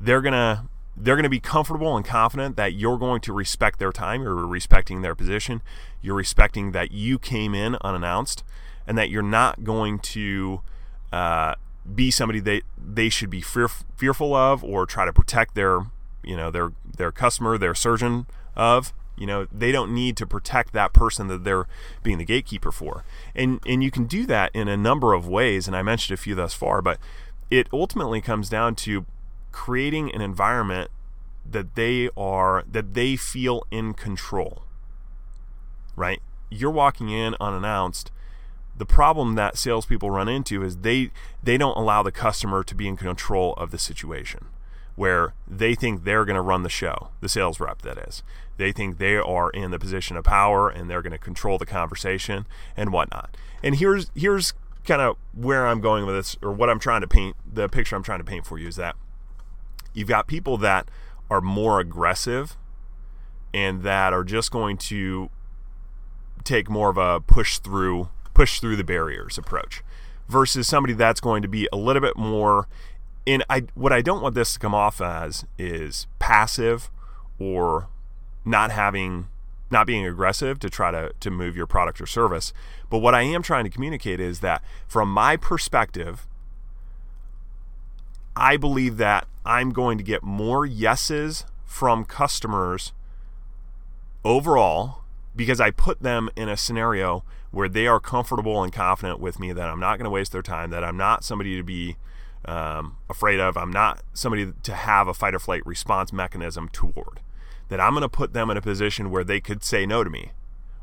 They're 0.00 0.22
going 0.22 0.32
to 0.32 0.64
they're 0.96 1.16
going 1.16 1.24
to 1.24 1.28
be 1.30 1.40
comfortable 1.40 1.96
and 1.96 2.04
confident 2.04 2.56
that 2.56 2.74
you're 2.74 2.98
going 2.98 3.20
to 3.22 3.32
respect 3.32 3.78
their 3.78 3.92
time, 3.92 4.22
you're 4.22 4.34
respecting 4.34 5.02
their 5.02 5.14
position, 5.14 5.62
you're 6.00 6.14
respecting 6.14 6.72
that 6.72 6.92
you 6.92 7.18
came 7.18 7.54
in 7.54 7.76
unannounced, 7.82 8.44
and 8.86 8.96
that 8.96 9.10
you're 9.10 9.22
not 9.22 9.64
going 9.64 9.98
to 9.98 10.60
uh, 11.12 11.54
be 11.94 12.10
somebody 12.10 12.40
that 12.40 12.62
they 12.76 13.08
should 13.08 13.30
be 13.30 13.40
fear, 13.40 13.68
fearful 13.96 14.34
of 14.34 14.62
or 14.62 14.86
try 14.86 15.04
to 15.04 15.12
protect 15.12 15.54
their, 15.54 15.80
you 16.22 16.36
know, 16.36 16.50
their 16.50 16.72
their 16.96 17.12
customer, 17.12 17.58
their 17.58 17.74
surgeon 17.74 18.26
of. 18.56 18.92
You 19.16 19.28
know, 19.28 19.46
they 19.52 19.70
don't 19.70 19.94
need 19.94 20.16
to 20.16 20.26
protect 20.26 20.72
that 20.72 20.92
person 20.92 21.28
that 21.28 21.44
they're 21.44 21.68
being 22.02 22.18
the 22.18 22.24
gatekeeper 22.24 22.72
for, 22.72 23.04
and 23.32 23.60
and 23.64 23.82
you 23.82 23.92
can 23.92 24.06
do 24.06 24.26
that 24.26 24.50
in 24.54 24.66
a 24.66 24.76
number 24.76 25.12
of 25.12 25.28
ways. 25.28 25.68
And 25.68 25.76
I 25.76 25.82
mentioned 25.82 26.18
a 26.18 26.20
few 26.20 26.34
thus 26.34 26.52
far, 26.52 26.82
but 26.82 26.98
it 27.48 27.68
ultimately 27.72 28.20
comes 28.20 28.48
down 28.48 28.74
to 28.74 29.06
creating 29.54 30.14
an 30.14 30.20
environment 30.20 30.90
that 31.50 31.74
they 31.74 32.10
are 32.16 32.64
that 32.70 32.94
they 32.94 33.16
feel 33.16 33.62
in 33.70 33.94
control 33.94 34.64
right? 35.96 36.20
You're 36.50 36.70
walking 36.70 37.10
in 37.10 37.34
unannounced. 37.40 38.10
The 38.76 38.86
problem 38.86 39.34
that 39.34 39.56
salespeople 39.56 40.10
run 40.10 40.28
into 40.28 40.62
is 40.62 40.78
they 40.78 41.10
they 41.42 41.56
don't 41.56 41.76
allow 41.76 42.02
the 42.02 42.12
customer 42.12 42.64
to 42.64 42.74
be 42.74 42.88
in 42.88 42.96
control 42.96 43.54
of 43.54 43.70
the 43.70 43.78
situation 43.78 44.46
where 44.96 45.34
they 45.48 45.74
think 45.74 46.04
they're 46.04 46.24
going 46.24 46.36
to 46.36 46.40
run 46.40 46.62
the 46.62 46.68
show 46.68 47.08
the 47.20 47.28
sales 47.28 47.60
rep 47.60 47.82
that 47.82 47.98
is. 47.98 48.22
They 48.56 48.72
think 48.72 48.98
they 48.98 49.16
are 49.16 49.50
in 49.50 49.70
the 49.70 49.78
position 49.78 50.16
of 50.16 50.24
power 50.24 50.68
and 50.68 50.88
they're 50.88 51.02
going 51.02 51.12
to 51.12 51.18
control 51.18 51.58
the 51.58 51.66
conversation 51.66 52.46
and 52.76 52.92
whatnot. 52.92 53.36
And 53.62 53.76
here's 53.76 54.10
here's 54.14 54.54
kind 54.84 55.00
of 55.00 55.16
where 55.32 55.66
i'm 55.66 55.80
going 55.80 56.04
with 56.04 56.14
this 56.14 56.36
or 56.42 56.52
what 56.52 56.68
i'm 56.68 56.78
trying 56.78 57.00
to 57.00 57.08
paint 57.08 57.34
the 57.50 57.70
picture 57.70 57.96
i'm 57.96 58.02
trying 58.02 58.18
to 58.18 58.24
paint 58.24 58.44
for 58.44 58.58
you 58.58 58.68
is 58.68 58.76
that 58.76 58.94
You've 59.94 60.08
got 60.08 60.26
people 60.26 60.56
that 60.58 60.88
are 61.30 61.40
more 61.40 61.80
aggressive 61.80 62.56
and 63.54 63.82
that 63.82 64.12
are 64.12 64.24
just 64.24 64.50
going 64.50 64.76
to 64.76 65.30
take 66.42 66.68
more 66.68 66.90
of 66.90 66.98
a 66.98 67.20
push 67.20 67.58
through 67.58 68.10
push 68.34 68.60
through 68.60 68.76
the 68.76 68.84
barriers 68.84 69.38
approach 69.38 69.82
versus 70.28 70.66
somebody 70.66 70.92
that's 70.92 71.20
going 71.20 71.40
to 71.40 71.48
be 71.48 71.68
a 71.72 71.76
little 71.76 72.02
bit 72.02 72.16
more 72.16 72.68
in 73.24 73.42
I 73.48 73.64
what 73.74 73.92
I 73.92 74.02
don't 74.02 74.20
want 74.20 74.34
this 74.34 74.52
to 74.54 74.58
come 74.58 74.74
off 74.74 75.00
as 75.00 75.44
is 75.58 76.06
passive 76.18 76.90
or 77.38 77.88
not 78.44 78.70
having 78.70 79.28
not 79.70 79.86
being 79.86 80.06
aggressive 80.06 80.58
to 80.60 80.70
try 80.70 80.90
to 80.90 81.12
to 81.20 81.30
move 81.30 81.56
your 81.56 81.66
product 81.66 82.00
or 82.00 82.06
service. 82.06 82.52
But 82.90 82.98
what 82.98 83.14
I 83.14 83.22
am 83.22 83.42
trying 83.42 83.64
to 83.64 83.70
communicate 83.70 84.20
is 84.20 84.40
that 84.40 84.62
from 84.86 85.10
my 85.10 85.36
perspective, 85.36 86.26
I 88.36 88.56
believe 88.56 88.98
that 88.98 89.26
I'm 89.44 89.70
going 89.70 89.98
to 89.98 90.04
get 90.04 90.22
more 90.22 90.64
yeses 90.64 91.44
from 91.64 92.04
customers 92.04 92.92
overall 94.24 95.00
because 95.36 95.60
I 95.60 95.70
put 95.70 96.02
them 96.02 96.30
in 96.36 96.48
a 96.48 96.56
scenario 96.56 97.24
where 97.50 97.68
they 97.68 97.86
are 97.86 98.00
comfortable 98.00 98.62
and 98.62 98.72
confident 98.72 99.20
with 99.20 99.38
me 99.38 99.52
that 99.52 99.68
I'm 99.68 99.80
not 99.80 99.98
going 99.98 100.04
to 100.04 100.10
waste 100.10 100.32
their 100.32 100.42
time, 100.42 100.70
that 100.70 100.84
I'm 100.84 100.96
not 100.96 101.24
somebody 101.24 101.56
to 101.56 101.62
be 101.62 101.96
um, 102.44 102.96
afraid 103.08 103.40
of, 103.40 103.56
I'm 103.56 103.72
not 103.72 104.02
somebody 104.12 104.52
to 104.62 104.74
have 104.74 105.08
a 105.08 105.14
fight 105.14 105.34
or 105.34 105.38
flight 105.38 105.64
response 105.64 106.12
mechanism 106.12 106.68
toward. 106.68 107.20
That 107.68 107.80
I'm 107.80 107.92
going 107.92 108.02
to 108.02 108.08
put 108.08 108.32
them 108.32 108.50
in 108.50 108.56
a 108.56 108.62
position 108.62 109.10
where 109.10 109.24
they 109.24 109.40
could 109.40 109.64
say 109.64 109.86
no 109.86 110.04
to 110.04 110.10
me, 110.10 110.32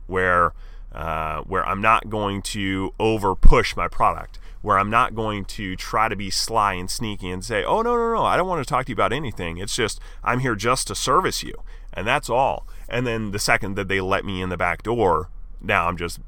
where 0.08 0.53
uh, 0.91 1.41
where 1.41 1.65
I'm 1.65 1.81
not 1.81 2.10
going 2.10 2.41
to 2.41 2.93
over 3.00 3.36
push 3.36 3.75
my 3.75 3.88
product, 3.88 4.39
where 4.62 4.77
I'm 4.77 4.89
not 4.89 5.15
going 5.15 5.45
to 5.45 5.75
try 5.75 6.10
to 6.10 6.15
be 6.15 6.29
sly 6.29 6.74
and 6.74 6.89
sneaky 6.89 7.29
and 7.29 7.43
say, 7.43 7.63
oh, 7.63 7.81
no, 7.81 7.95
no, 7.95 8.13
no, 8.13 8.24
I 8.24 8.38
don't 8.38 8.48
want 8.48 8.63
to 8.63 8.69
talk 8.69 8.86
to 8.86 8.89
you 8.89 8.95
about 8.95 9.13
anything. 9.13 9.57
It's 9.57 9.75
just, 9.75 10.00
I'm 10.24 10.39
here 10.39 10.55
just 10.55 10.88
to 10.88 10.95
service 10.95 11.43
you. 11.43 11.53
And 11.93 12.05
that's 12.05 12.29
all. 12.29 12.67
And 12.88 13.07
then 13.07 13.31
the 13.31 13.39
second 13.39 13.75
that 13.75 13.88
they 13.88 14.01
let 14.01 14.25
me 14.25 14.41
in 14.41 14.50
the 14.50 14.57
back 14.57 14.83
door, 14.83 15.29
now 15.62 15.88
I'm 15.88 15.98
just, 15.98 16.19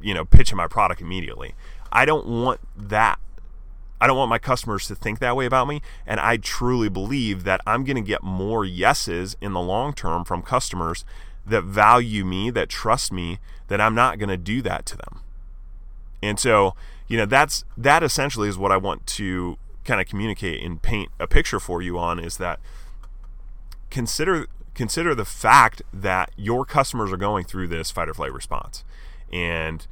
you 0.00 0.14
know, 0.14 0.24
pitching 0.24 0.56
my 0.56 0.68
product 0.68 1.00
immediately. 1.00 1.54
I 1.92 2.04
don't 2.04 2.26
want 2.26 2.60
that. 2.76 3.18
I 4.00 4.06
don't 4.06 4.16
want 4.16 4.28
my 4.28 4.38
customers 4.38 4.86
to 4.88 4.94
think 4.94 5.18
that 5.20 5.36
way 5.36 5.46
about 5.46 5.68
me. 5.68 5.80
And 6.06 6.20
I 6.20 6.36
truly 6.36 6.88
believe 6.88 7.44
that 7.44 7.60
I'm 7.66 7.84
going 7.84 7.96
to 7.96 8.02
get 8.02 8.22
more 8.22 8.64
yeses 8.64 9.36
in 9.40 9.52
the 9.52 9.60
long 9.60 9.92
term 9.92 10.24
from 10.24 10.42
customers 10.42 11.04
that 11.46 11.64
value 11.64 12.24
me, 12.24 12.50
that 12.50 12.68
trust 12.68 13.12
me, 13.12 13.38
that 13.68 13.80
I'm 13.80 13.94
not 13.94 14.18
going 14.18 14.28
to 14.28 14.36
do 14.36 14.62
that 14.62 14.86
to 14.86 14.96
them. 14.96 15.20
And 16.22 16.38
so, 16.38 16.74
you 17.06 17.16
know, 17.16 17.26
that's 17.26 17.64
that 17.76 18.02
essentially 18.02 18.48
is 18.48 18.56
what 18.56 18.72
I 18.72 18.76
want 18.76 19.06
to 19.08 19.58
kind 19.84 20.00
of 20.00 20.06
communicate 20.06 20.62
and 20.62 20.80
paint 20.80 21.10
a 21.20 21.26
picture 21.26 21.60
for 21.60 21.82
you 21.82 21.98
on 21.98 22.18
is 22.18 22.38
that 22.38 22.58
consider 23.90 24.46
consider 24.74 25.14
the 25.14 25.24
fact 25.24 25.82
that 25.92 26.30
your 26.36 26.64
customers 26.64 27.12
are 27.12 27.16
going 27.16 27.44
through 27.44 27.68
this 27.68 27.90
fight 27.90 28.08
or 28.08 28.14
flight 28.14 28.32
response. 28.32 28.84
And 29.32 29.86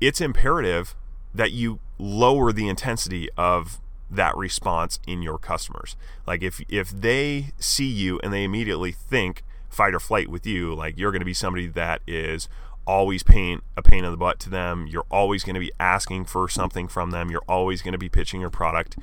it's 0.00 0.20
imperative 0.20 0.94
that 1.34 1.52
you 1.52 1.80
lower 1.98 2.52
the 2.52 2.68
intensity 2.68 3.28
of 3.36 3.80
that 4.10 4.36
response 4.36 4.98
in 5.06 5.22
your 5.22 5.38
customers. 5.38 5.96
Like 6.26 6.42
if 6.42 6.60
if 6.68 6.90
they 6.90 7.52
see 7.58 7.88
you 7.88 8.20
and 8.20 8.32
they 8.32 8.44
immediately 8.44 8.92
think 8.92 9.42
fight 9.76 9.94
or 9.94 10.00
flight 10.00 10.28
with 10.28 10.46
you, 10.46 10.74
like 10.74 10.96
you're 10.96 11.12
going 11.12 11.20
to 11.20 11.26
be 11.26 11.34
somebody 11.34 11.66
that 11.66 12.00
is 12.06 12.48
always 12.86 13.22
pain 13.22 13.60
a 13.76 13.82
pain 13.82 14.04
in 14.04 14.10
the 14.10 14.16
butt 14.16 14.38
to 14.40 14.50
them. 14.50 14.86
You're 14.86 15.06
always 15.10 15.44
going 15.44 15.54
to 15.54 15.60
be 15.60 15.72
asking 15.78 16.24
for 16.24 16.48
something 16.48 16.88
from 16.88 17.10
them. 17.10 17.30
You're 17.30 17.44
always 17.46 17.82
going 17.82 17.92
to 17.92 17.98
be 17.98 18.08
pitching 18.08 18.40
your 18.40 18.50
product, 18.50 18.96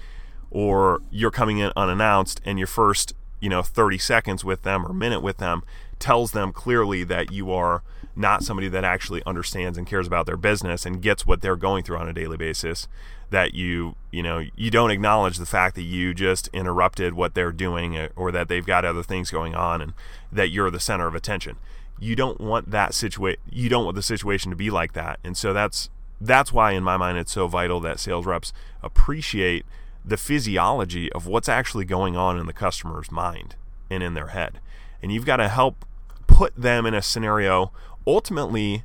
or 0.50 1.02
you're 1.12 1.32
coming 1.32 1.60
in 1.60 1.72
unannounced 1.76 2.42
and 2.44 2.58
your 2.58 2.68
first 2.68 3.14
you 3.40 3.50
know 3.50 3.62
30 3.62 3.98
seconds 3.98 4.44
with 4.44 4.64
them 4.64 4.86
or 4.86 4.94
minute 4.94 5.22
with 5.22 5.38
them 5.38 5.64
tells 6.00 6.32
them 6.32 6.52
clearly 6.52 7.04
that 7.04 7.32
you 7.32 7.52
are 7.52 7.84
not 8.16 8.44
somebody 8.44 8.70
that 8.70 8.84
actually 8.84 9.22
understands 9.26 9.78
and 9.78 9.86
cares 9.86 10.08
about 10.08 10.26
their 10.26 10.38
business 10.38 10.86
and 10.86 11.02
gets 11.02 11.26
what 11.26 11.42
they're 11.42 11.56
going 11.56 11.84
through 11.84 11.98
on 11.98 12.08
a 12.08 12.14
daily 12.14 12.38
basis 12.38 12.88
that 13.34 13.56
you 13.56 13.96
you 14.12 14.22
know 14.22 14.46
you 14.56 14.70
don't 14.70 14.92
acknowledge 14.92 15.38
the 15.38 15.46
fact 15.46 15.76
that 15.76 15.82
you 15.82 16.14
just 16.14 16.50
interrupted 16.54 17.16
what 17.16 17.34
they're 17.34 17.52
doing 17.52 17.98
uh, 17.98 18.10
or 18.16 18.32
that 18.32 18.48
they've 18.48 18.66
got 18.66 18.86
other 18.86 19.02
things 19.02 19.32
going 19.32 19.56
on 19.56 19.82
and 19.82 19.94
that 20.32 20.52
you're 20.52 20.70
the 20.70 20.80
center 20.80 21.08
of 21.08 21.16
attention. 21.16 21.58
You 22.00 22.16
don't 22.16 22.40
want 22.40 22.70
that 22.70 22.94
situation 22.94 23.42
you 23.50 23.70
don't 23.70 23.86
want 23.86 23.96
the 23.96 24.04
situation 24.04 24.52
to 24.52 24.56
be 24.56 24.70
like 24.70 24.94
that. 24.94 25.20
And 25.24 25.36
so 25.36 25.52
that's 25.52 25.90
that's 26.22 26.54
why 26.54 26.74
in 26.74 26.84
my 26.84 26.96
mind 26.96 27.18
it's 27.18 27.32
so 27.32 27.48
vital 27.48 27.80
that 27.80 28.00
sales 28.00 28.28
reps 28.28 28.54
appreciate 28.84 29.66
the 30.06 30.18
physiology 30.18 31.12
of 31.14 31.26
what's 31.26 31.50
actually 31.50 31.86
going 31.86 32.16
on 32.16 32.38
in 32.38 32.46
the 32.46 32.54
customer's 32.54 33.12
mind 33.12 33.56
and 33.90 34.04
in 34.04 34.14
their 34.14 34.28
head. 34.28 34.60
And 35.02 35.12
you've 35.12 35.26
got 35.26 35.38
to 35.38 35.50
help 35.50 35.86
put 36.28 36.56
them 36.56 36.86
in 36.86 36.94
a 36.94 37.02
scenario 37.02 37.72
ultimately 38.06 38.84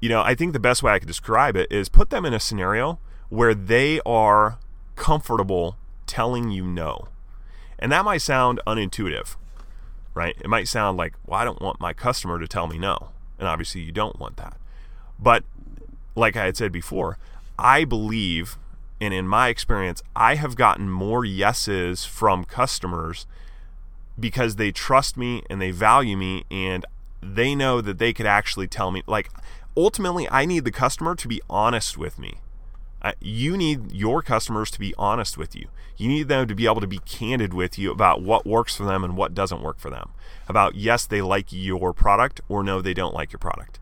you 0.00 0.08
know 0.08 0.22
i 0.22 0.34
think 0.34 0.52
the 0.52 0.60
best 0.60 0.82
way 0.82 0.92
i 0.92 0.98
could 0.98 1.08
describe 1.08 1.56
it 1.56 1.70
is 1.70 1.88
put 1.88 2.10
them 2.10 2.24
in 2.24 2.34
a 2.34 2.40
scenario 2.40 2.98
where 3.28 3.54
they 3.54 4.00
are 4.06 4.58
comfortable 4.96 5.76
telling 6.06 6.50
you 6.50 6.66
no 6.66 7.08
and 7.78 7.90
that 7.90 8.04
might 8.04 8.18
sound 8.18 8.60
unintuitive 8.66 9.36
right? 10.14 10.36
It 10.40 10.48
might 10.48 10.68
sound 10.68 10.96
like, 10.96 11.14
well, 11.26 11.40
I 11.40 11.44
don't 11.44 11.60
want 11.60 11.80
my 11.80 11.92
customer 11.92 12.38
to 12.38 12.48
tell 12.48 12.66
me 12.66 12.78
no. 12.78 13.10
And 13.38 13.48
obviously, 13.48 13.82
you 13.82 13.92
don't 13.92 14.18
want 14.18 14.36
that. 14.36 14.56
But 15.18 15.44
like 16.14 16.36
I 16.36 16.46
had 16.46 16.56
said 16.56 16.72
before, 16.72 17.18
I 17.58 17.84
believe, 17.84 18.56
and 19.00 19.12
in 19.12 19.28
my 19.28 19.48
experience, 19.48 20.02
I 20.14 20.36
have 20.36 20.56
gotten 20.56 20.88
more 20.88 21.24
yeses 21.24 22.04
from 22.04 22.44
customers 22.44 23.26
because 24.18 24.56
they 24.56 24.70
trust 24.70 25.16
me 25.16 25.42
and 25.50 25.60
they 25.60 25.72
value 25.72 26.16
me 26.16 26.44
and 26.50 26.86
they 27.20 27.54
know 27.54 27.80
that 27.80 27.98
they 27.98 28.12
could 28.12 28.26
actually 28.26 28.68
tell 28.68 28.92
me. 28.92 29.02
Like, 29.06 29.30
ultimately, 29.76 30.28
I 30.30 30.44
need 30.44 30.64
the 30.64 30.70
customer 30.70 31.16
to 31.16 31.26
be 31.26 31.40
honest 31.50 31.98
with 31.98 32.18
me 32.18 32.34
you 33.20 33.56
need 33.56 33.92
your 33.92 34.22
customers 34.22 34.70
to 34.70 34.78
be 34.78 34.94
honest 34.96 35.36
with 35.36 35.54
you. 35.54 35.68
You 35.96 36.08
need 36.08 36.28
them 36.28 36.48
to 36.48 36.54
be 36.54 36.66
able 36.66 36.80
to 36.80 36.86
be 36.86 36.98
candid 36.98 37.54
with 37.54 37.78
you 37.78 37.92
about 37.92 38.22
what 38.22 38.46
works 38.46 38.76
for 38.76 38.84
them 38.84 39.04
and 39.04 39.16
what 39.16 39.34
doesn't 39.34 39.62
work 39.62 39.78
for 39.78 39.90
them. 39.90 40.10
About 40.48 40.74
yes, 40.74 41.06
they 41.06 41.22
like 41.22 41.46
your 41.50 41.92
product 41.92 42.40
or 42.48 42.62
no, 42.62 42.80
they 42.80 42.94
don't 42.94 43.14
like 43.14 43.32
your 43.32 43.38
product. 43.38 43.78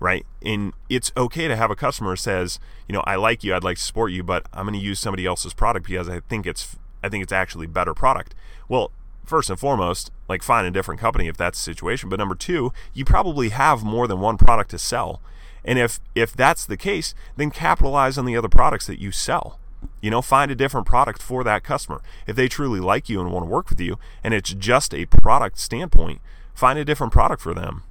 Right? 0.00 0.26
And 0.42 0.72
it's 0.90 1.12
okay 1.16 1.48
to 1.48 1.56
have 1.56 1.70
a 1.70 1.76
customer 1.76 2.16
says, 2.16 2.58
you 2.88 2.92
know, 2.92 3.02
I 3.06 3.14
like 3.16 3.44
you, 3.44 3.54
I'd 3.54 3.64
like 3.64 3.78
to 3.78 3.82
support 3.82 4.12
you, 4.12 4.22
but 4.22 4.46
I'm 4.52 4.66
going 4.66 4.78
to 4.78 4.84
use 4.84 4.98
somebody 4.98 5.24
else's 5.24 5.54
product 5.54 5.86
because 5.86 6.08
I 6.08 6.20
think 6.20 6.46
it's 6.46 6.76
I 7.02 7.08
think 7.08 7.22
it's 7.22 7.32
actually 7.32 7.66
better 7.66 7.94
product. 7.94 8.34
Well, 8.68 8.90
first 9.24 9.50
and 9.50 9.58
foremost, 9.58 10.10
like 10.28 10.42
find 10.42 10.66
a 10.66 10.70
different 10.70 11.00
company 11.00 11.28
if 11.28 11.36
that's 11.36 11.58
the 11.58 11.62
situation. 11.62 12.08
But 12.08 12.18
number 12.18 12.34
two, 12.34 12.72
you 12.92 13.04
probably 13.04 13.50
have 13.50 13.84
more 13.84 14.06
than 14.06 14.20
one 14.20 14.36
product 14.36 14.70
to 14.70 14.78
sell. 14.78 15.20
And 15.64 15.78
if 15.78 16.00
if 16.14 16.34
that's 16.34 16.66
the 16.66 16.76
case, 16.76 17.14
then 17.36 17.50
capitalize 17.50 18.18
on 18.18 18.26
the 18.26 18.36
other 18.36 18.48
products 18.48 18.86
that 18.86 19.00
you 19.00 19.10
sell. 19.10 19.58
You 20.00 20.10
know, 20.10 20.22
find 20.22 20.50
a 20.50 20.54
different 20.54 20.86
product 20.86 21.22
for 21.22 21.44
that 21.44 21.62
customer. 21.62 22.02
If 22.26 22.36
they 22.36 22.48
truly 22.48 22.80
like 22.80 23.08
you 23.08 23.20
and 23.20 23.30
want 23.30 23.44
to 23.44 23.50
work 23.50 23.70
with 23.70 23.80
you 23.80 23.98
and 24.22 24.34
it's 24.34 24.52
just 24.52 24.94
a 24.94 25.06
product 25.06 25.58
standpoint, 25.58 26.20
find 26.54 26.78
a 26.78 26.84
different 26.84 27.12
product 27.12 27.42
for 27.42 27.54
them. 27.54 27.82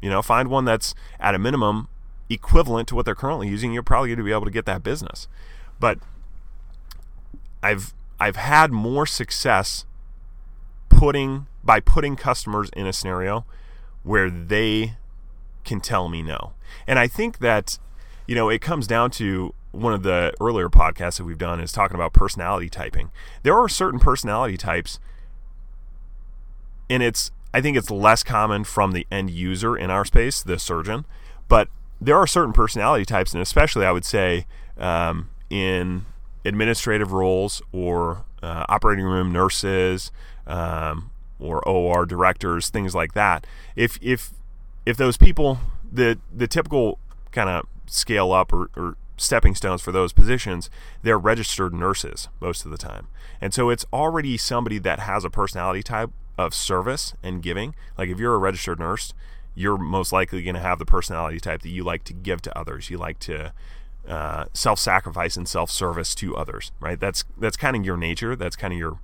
You 0.00 0.10
know, 0.10 0.22
find 0.22 0.48
one 0.48 0.64
that's 0.64 0.94
at 1.18 1.34
a 1.34 1.38
minimum 1.38 1.88
equivalent 2.28 2.88
to 2.88 2.94
what 2.94 3.04
they're 3.04 3.14
currently 3.14 3.48
using. 3.48 3.72
You're 3.72 3.82
probably 3.82 4.10
going 4.10 4.18
to 4.18 4.24
be 4.24 4.32
able 4.32 4.44
to 4.44 4.50
get 4.50 4.64
that 4.66 4.82
business. 4.82 5.28
But 5.78 5.98
I've 7.62 7.94
I've 8.18 8.36
had 8.36 8.72
more 8.72 9.06
success 9.06 9.84
putting 10.88 11.46
by 11.62 11.80
putting 11.80 12.16
customers 12.16 12.70
in 12.74 12.86
a 12.86 12.92
scenario 12.92 13.44
where 14.02 14.30
they 14.30 14.94
can 15.64 15.80
tell 15.80 16.08
me 16.08 16.22
no. 16.22 16.52
And 16.86 16.98
I 16.98 17.06
think 17.06 17.38
that, 17.38 17.78
you 18.26 18.34
know, 18.34 18.48
it 18.48 18.60
comes 18.60 18.86
down 18.86 19.10
to 19.12 19.54
one 19.72 19.92
of 19.92 20.02
the 20.02 20.32
earlier 20.40 20.68
podcasts 20.68 21.18
that 21.18 21.24
we've 21.24 21.38
done 21.38 21.60
is 21.60 21.72
talking 21.72 21.94
about 21.94 22.12
personality 22.12 22.68
typing. 22.68 23.10
There 23.42 23.56
are 23.56 23.68
certain 23.68 24.00
personality 24.00 24.56
types, 24.56 24.98
and 26.88 27.02
it's, 27.02 27.30
I 27.54 27.60
think 27.60 27.76
it's 27.76 27.90
less 27.90 28.22
common 28.22 28.64
from 28.64 28.92
the 28.92 29.06
end 29.10 29.30
user 29.30 29.76
in 29.76 29.90
our 29.90 30.04
space, 30.04 30.42
the 30.42 30.58
surgeon, 30.58 31.04
but 31.48 31.68
there 32.00 32.16
are 32.16 32.26
certain 32.26 32.52
personality 32.52 33.04
types, 33.04 33.32
and 33.32 33.42
especially 33.42 33.84
I 33.84 33.92
would 33.92 34.04
say 34.04 34.46
um, 34.78 35.30
in 35.50 36.06
administrative 36.44 37.12
roles 37.12 37.60
or 37.72 38.24
uh, 38.42 38.64
operating 38.68 39.04
room 39.04 39.32
nurses 39.32 40.10
um, 40.46 41.10
or 41.38 41.66
OR 41.68 42.06
directors, 42.06 42.70
things 42.70 42.94
like 42.94 43.12
that. 43.14 43.46
If 43.76 43.98
if 44.00 44.30
if 44.86 44.96
those 44.96 45.16
people, 45.16 45.58
the 45.92 46.18
the 46.34 46.46
typical 46.46 46.98
kind 47.32 47.48
of 47.48 47.66
scale 47.86 48.32
up 48.32 48.52
or, 48.52 48.70
or 48.76 48.96
stepping 49.16 49.54
stones 49.54 49.82
for 49.82 49.92
those 49.92 50.12
positions, 50.12 50.70
they're 51.02 51.18
registered 51.18 51.74
nurses 51.74 52.28
most 52.40 52.64
of 52.64 52.70
the 52.70 52.78
time. 52.78 53.08
And 53.40 53.52
so 53.52 53.68
it's 53.68 53.84
already 53.92 54.36
somebody 54.36 54.78
that 54.78 55.00
has 55.00 55.24
a 55.24 55.30
personality 55.30 55.82
type 55.82 56.10
of 56.38 56.54
service 56.54 57.14
and 57.22 57.42
giving. 57.42 57.74
Like 57.98 58.08
if 58.08 58.18
you're 58.18 58.34
a 58.34 58.38
registered 58.38 58.78
nurse, 58.78 59.12
you're 59.54 59.76
most 59.76 60.12
likely 60.12 60.42
going 60.42 60.54
to 60.54 60.60
have 60.60 60.78
the 60.78 60.86
personality 60.86 61.38
type 61.38 61.62
that 61.62 61.68
you 61.68 61.84
like 61.84 62.04
to 62.04 62.12
give 62.14 62.40
to 62.42 62.58
others. 62.58 62.88
You 62.88 62.96
like 62.96 63.18
to 63.20 63.52
uh, 64.08 64.46
self-sacrifice 64.54 65.36
and 65.36 65.46
self-service 65.46 66.14
to 66.16 66.36
others, 66.36 66.72
right? 66.80 66.98
That's 66.98 67.24
that's 67.38 67.56
kind 67.56 67.76
of 67.76 67.84
your 67.84 67.96
nature. 67.96 68.34
That's 68.36 68.56
kind 68.56 68.72
of 68.72 68.78
your 68.78 68.98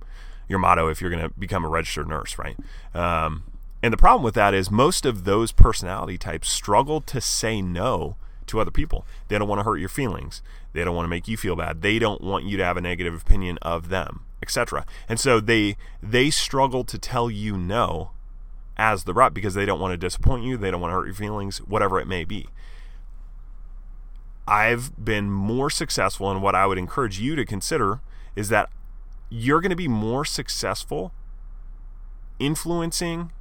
your 0.49 0.57
motto 0.59 0.87
if 0.87 0.99
you're 1.01 1.11
going 1.11 1.23
to 1.23 1.29
become 1.37 1.63
a 1.63 1.69
registered 1.69 2.07
nurse, 2.07 2.37
right? 2.39 2.57
Um, 2.95 3.43
and 3.81 3.93
the 3.93 3.97
problem 3.97 4.23
with 4.23 4.35
that 4.35 4.53
is 4.53 4.71
most 4.71 5.05
of 5.05 5.23
those 5.23 5.51
personality 5.51 6.17
types 6.17 6.49
struggle 6.49 7.01
to 7.01 7.21
say 7.21 7.61
no 7.61 8.15
to 8.47 8.59
other 8.59 8.71
people. 8.71 9.05
They 9.27 9.37
don't 9.37 9.47
want 9.47 9.59
to 9.59 9.63
hurt 9.63 9.77
your 9.77 9.89
feelings. 9.89 10.41
They 10.73 10.83
don't 10.83 10.95
want 10.95 11.05
to 11.05 11.09
make 11.09 11.27
you 11.27 11.37
feel 11.37 11.55
bad. 11.55 11.81
They 11.81 11.99
don't 11.99 12.21
want 12.21 12.45
you 12.45 12.57
to 12.57 12.65
have 12.65 12.77
a 12.77 12.81
negative 12.81 13.21
opinion 13.21 13.57
of 13.61 13.89
them, 13.89 14.21
etc. 14.41 14.85
And 15.07 15.19
so 15.19 15.39
they 15.39 15.77
they 16.01 16.29
struggle 16.29 16.83
to 16.85 16.97
tell 16.97 17.29
you 17.29 17.57
no 17.57 18.11
as 18.77 19.03
the 19.03 19.13
rep 19.13 19.33
because 19.33 19.55
they 19.55 19.65
don't 19.65 19.79
want 19.79 19.91
to 19.91 19.97
disappoint 19.97 20.43
you, 20.43 20.55
they 20.55 20.71
don't 20.71 20.81
want 20.81 20.91
to 20.91 20.95
hurt 20.95 21.07
your 21.07 21.15
feelings, 21.15 21.57
whatever 21.59 21.99
it 21.99 22.07
may 22.07 22.23
be. 22.23 22.47
I've 24.47 25.03
been 25.03 25.29
more 25.29 25.69
successful 25.69 26.31
in 26.31 26.41
what 26.41 26.55
I 26.55 26.65
would 26.67 26.77
encourage 26.77 27.19
you 27.19 27.35
to 27.35 27.43
consider 27.43 27.99
is 28.35 28.49
that 28.49 28.69
you're 29.29 29.59
going 29.59 29.71
to 29.71 29.75
be 29.75 29.89
more 29.89 30.23
successful 30.23 31.11
influencing 32.39 33.31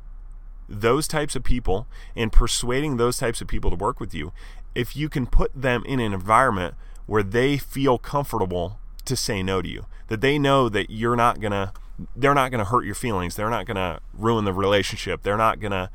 those 0.69 1.07
types 1.07 1.37
of 1.37 1.45
people 1.45 1.87
and 2.15 2.33
persuading 2.33 2.97
those 2.97 3.19
types 3.19 3.41
of 3.41 3.49
people 3.49 3.71
to 3.71 3.77
work 3.77 4.01
with 4.01 4.15
you 4.15 4.33
if 4.75 4.97
you 4.97 5.09
can 5.09 5.27
put 5.27 5.51
them 5.55 5.85
in 5.87 6.01
an 6.01 6.13
environment 6.13 6.75
where 7.07 7.23
they 7.23 7.57
feel 7.57 7.99
comfortable 7.99 8.79
to 9.05 9.17
say 9.17 9.43
no 9.43 9.63
to 9.63 9.69
you 9.69 9.87
that 10.09 10.21
they 10.21 10.39
know 10.39 10.69
that 10.69 10.91
you're 10.91 11.17
not 11.17 11.41
going 11.41 11.53
to 11.53 11.73
they're 12.15 12.35
not 12.35 12.51
going 12.51 12.59
to 12.59 12.71
hurt 12.71 12.85
your 12.85 12.95
feelings 12.95 13.37
they're 13.37 13.51
not 13.51 13.67
going 13.67 13.77
to 13.77 14.01
ruin 14.13 14.45
the 14.45 14.53
relationship 14.53 15.23
they're 15.23 15.37
not 15.37 15.61
going 15.61 15.71
to 15.73 15.89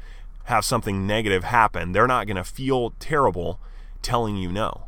have 0.45 0.65
something 0.65 1.05
negative 1.05 1.43
happen 1.43 1.91
they're 1.91 2.07
not 2.07 2.25
going 2.25 2.37
to 2.37 2.43
feel 2.43 2.93
terrible 2.99 3.59
telling 4.01 4.37
you 4.37 4.51
no. 4.51 4.85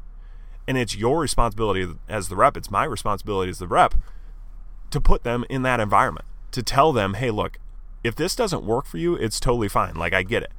And 0.68 0.78
it's 0.78 0.96
your 0.96 1.20
responsibility 1.20 1.88
as 2.08 2.30
the 2.30 2.36
rep 2.36 2.58
it's 2.58 2.72
my 2.72 2.86
responsibility 2.86 3.50
as 3.50 3.60
the 3.60 3.68
rep 3.68 3.96
to 4.92 5.02
put 5.02 5.24
them 5.24 5.46
in 5.50 5.64
that 5.64 5.80
environment 5.80 6.26
to 6.52 6.64
tell 6.64 6.94
them 6.94 7.16
hey 7.16 7.32
look 7.32 7.58
if 8.04 8.16
this 8.16 8.36
doesn't 8.36 8.64
work 8.64 8.86
for 8.86 8.98
you 8.98 9.16
it's 9.16 9.40
totally 9.40 9.70
fine. 9.70 9.96
Like 9.96 10.14
i 10.14 10.24
get 10.24 10.44
it. 10.44 10.52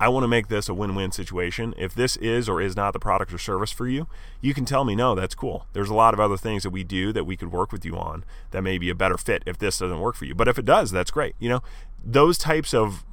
I 0.00 0.08
want 0.08 0.24
to 0.24 0.28
make 0.28 0.48
this 0.48 0.68
a 0.68 0.74
win-win 0.74 1.12
situation. 1.12 1.74
If 1.78 1.94
this 1.94 2.16
is 2.16 2.48
or 2.48 2.60
is 2.60 2.74
not 2.74 2.92
the 2.92 2.98
product 2.98 3.32
or 3.32 3.38
service 3.38 3.70
for 3.72 3.88
you 3.88 4.06
you 4.40 4.54
can 4.54 4.64
tell 4.64 4.84
me 4.84 4.94
no 4.94 5.14
that's 5.14 5.34
cool. 5.34 5.66
There's 5.72 5.90
a 5.90 5.94
lot 5.94 6.14
of 6.14 6.20
other 6.20 6.36
things 6.36 6.62
that 6.62 6.70
we 6.70 6.84
do 6.84 7.12
that 7.12 7.24
we 7.24 7.36
could 7.36 7.52
work 7.52 7.72
with 7.72 7.84
you 7.84 7.96
on 7.96 8.24
that 8.50 8.62
may 8.62 8.78
be 8.78 8.90
a 8.90 8.94
better 8.94 9.16
fit 9.18 9.42
if 9.46 9.58
this 9.58 9.78
doesn't 9.78 10.00
work 10.00 10.16
for 10.16 10.24
you. 10.24 10.34
But 10.34 10.48
if 10.48 10.58
it 10.58 10.64
does 10.64 10.90
that's 10.90 11.10
great 11.10 11.34
you 11.38 11.48
know? 11.48 11.62
Those 12.04 12.38
types 12.38 12.74
of 12.74 13.04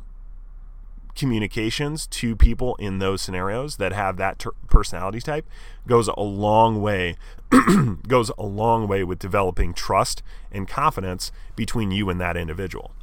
communications 1.19 2.07
to 2.07 2.33
people 2.33 2.75
in 2.75 2.99
those 2.99 3.21
scenarios 3.21 3.75
that 3.75 3.91
have 3.91 4.15
that 4.15 4.39
ter- 4.39 4.53
personality 4.67 5.19
type 5.19 5.45
goes 5.85 6.07
a 6.07 6.21
long 6.21 6.81
way 6.81 7.17
goes 8.07 8.31
a 8.37 8.45
long 8.45 8.87
way 8.87 9.03
with 9.03 9.19
developing 9.19 9.73
trust 9.73 10.23
and 10.49 10.67
confidence 10.67 11.31
between 11.57 11.91
you 11.91 12.09
and 12.09 12.21
that 12.21 12.37
individual 12.37 12.93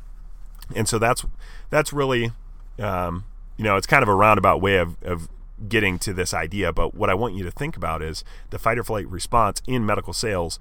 and 0.75 0.89
so 0.89 0.99
that's 0.99 1.25
that's 1.71 1.93
really 1.93 2.33
um, 2.79 3.25
you 3.57 3.65
know 3.65 3.77
it's 3.77 3.87
kind 3.87 4.03
of 4.03 4.09
a 4.09 4.15
roundabout 4.15 4.61
way 4.61 4.77
of, 4.77 5.03
of 5.03 5.29
getting 5.69 5.99
to 5.99 6.13
this 6.13 6.35
idea 6.35 6.71
but 6.71 6.95
what 6.95 7.09
i 7.09 7.15
want 7.15 7.35
you 7.35 7.43
to 7.43 7.51
think 7.51 7.79
about 7.79 8.03
is 8.03 8.23
the 8.51 8.59
fight 8.59 8.79
or 8.79 8.85
flight 8.85 9.09
response 9.09 9.63
in 9.67 9.87
medical 9.87 10.13
sales 10.13 10.61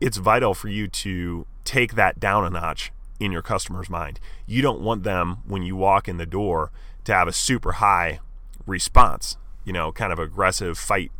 it's 0.00 0.18
vital 0.18 0.52
for 0.52 0.68
you 0.68 0.86
to 0.86 1.46
take 1.64 1.94
that 1.94 2.20
down 2.20 2.44
a 2.44 2.50
notch 2.50 2.92
in 3.20 3.32
your 3.32 3.42
customer's 3.42 3.88
mind. 3.88 4.20
You 4.46 4.62
don't 4.62 4.80
want 4.80 5.02
them 5.02 5.38
when 5.46 5.62
you 5.62 5.76
walk 5.76 6.08
in 6.08 6.16
the 6.16 6.26
door 6.26 6.70
to 7.04 7.14
have 7.14 7.28
a 7.28 7.32
super 7.32 7.72
high 7.72 8.20
response, 8.66 9.36
you 9.64 9.72
know, 9.72 9.92
kind 9.92 10.12
of 10.12 10.18
aggressive 10.18 10.78
fight 10.78 11.12